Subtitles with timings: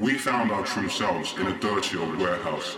[0.00, 2.76] We found our true selves in a dirty old warehouse.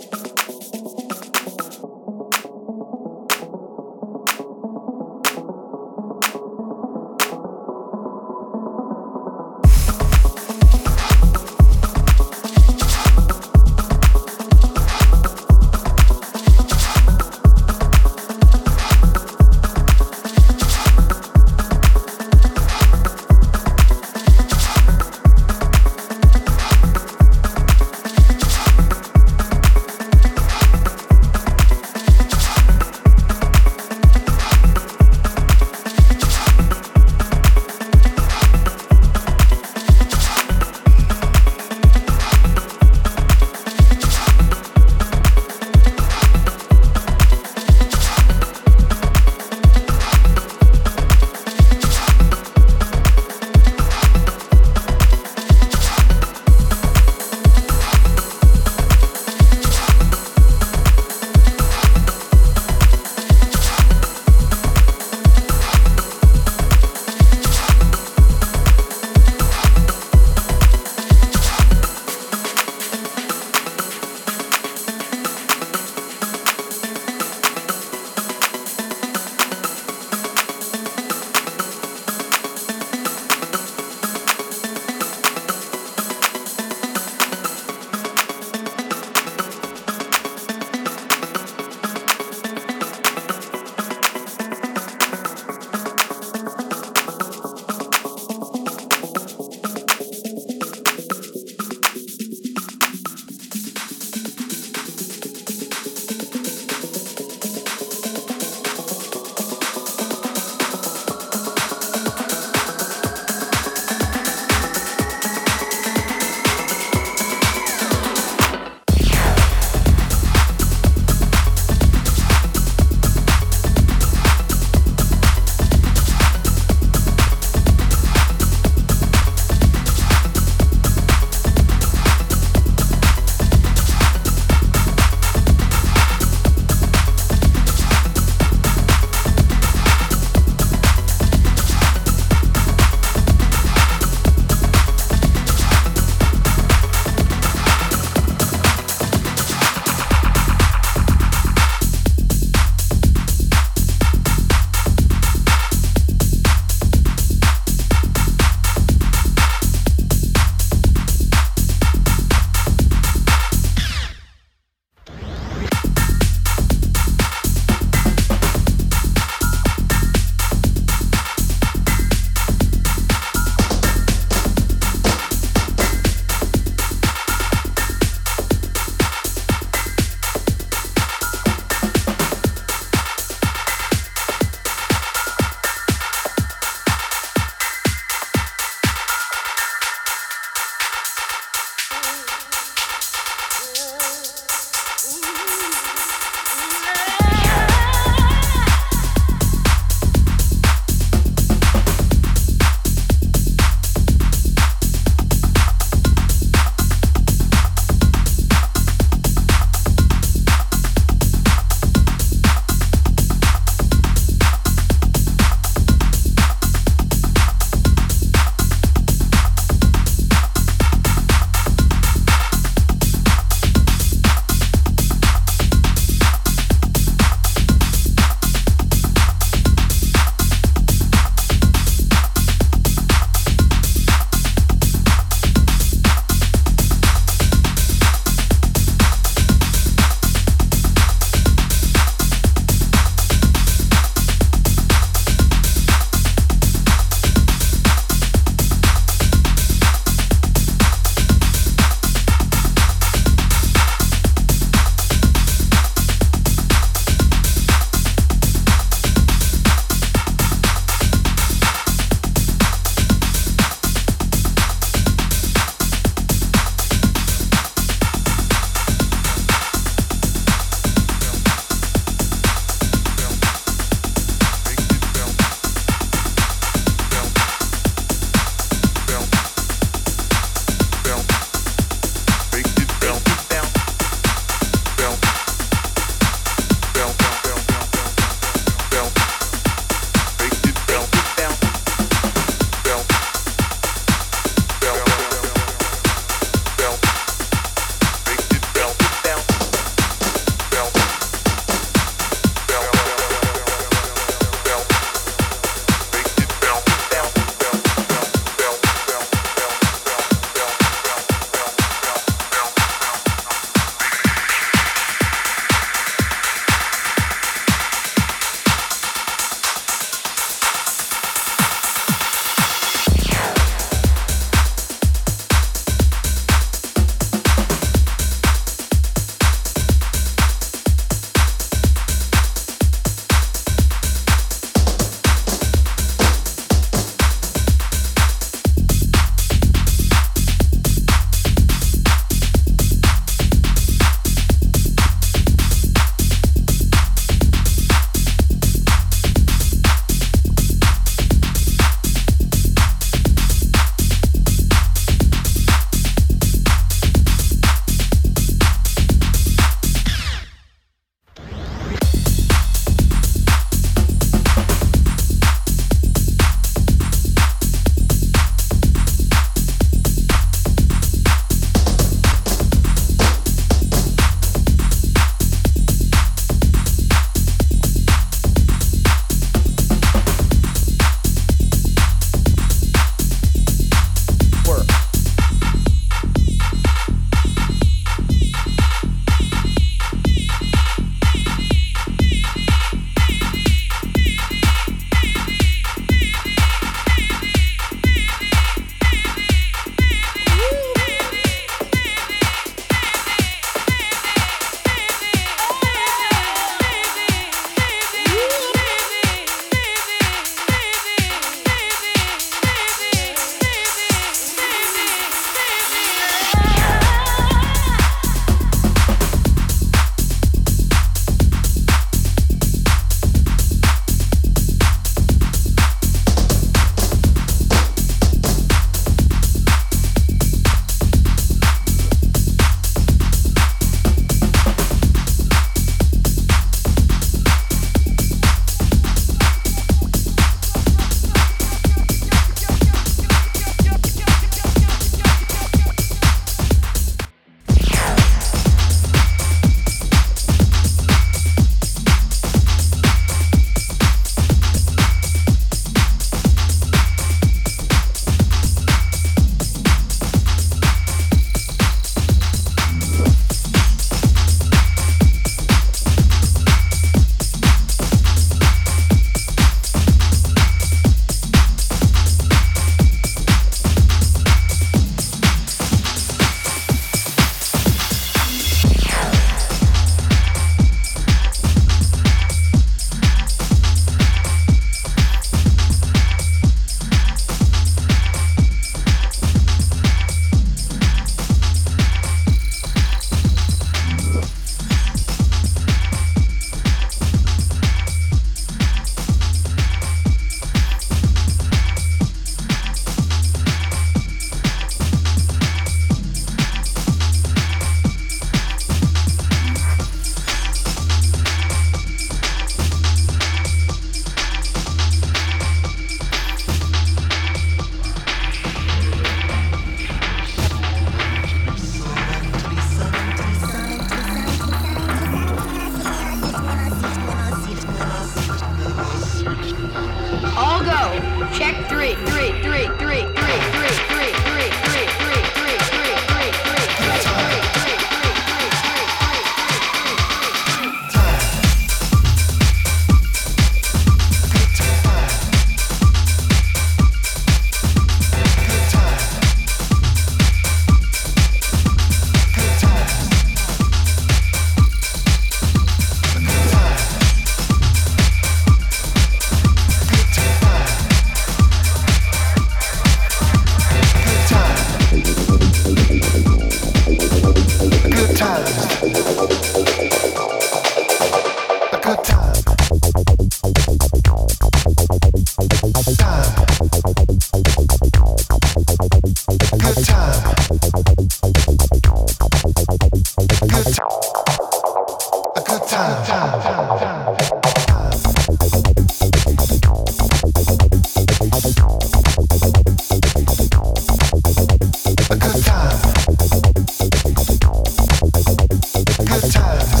[599.61, 600.00] have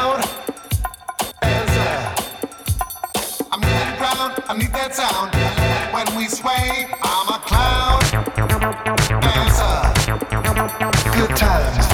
[0.00, 0.20] loud
[1.42, 1.90] as a.
[3.52, 5.34] I'm moving around, I need that sound.
[5.94, 8.00] When we sway, I'm a cloud.
[9.20, 9.76] Dancer.
[11.18, 11.89] Good times.